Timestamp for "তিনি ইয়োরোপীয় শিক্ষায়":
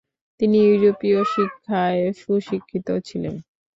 0.39-2.03